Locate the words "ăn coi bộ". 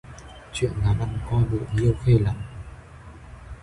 0.99-1.57